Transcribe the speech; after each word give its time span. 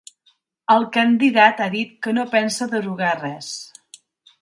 El 0.75 0.85
candidat 0.95 1.63
ha 1.65 1.69
dit 1.75 1.93
que 2.07 2.17
no 2.19 2.27
pensa 2.35 2.71
derogar 2.75 3.15
res. 3.25 3.55